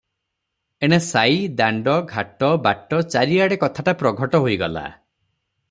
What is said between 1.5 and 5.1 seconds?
ଦାଣ୍ଡ, ଘାଟ, ବାଟ, ଚାରିଆଡ଼େ କଥାଟା ପ୍ରଚାର ହୋଇଗଲା।